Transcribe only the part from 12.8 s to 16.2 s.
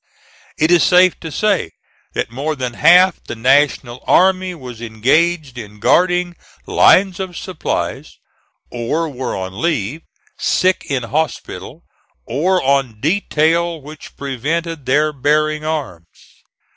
detail which prevented their bearing arms.